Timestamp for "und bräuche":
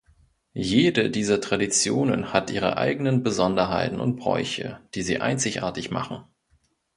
3.99-4.79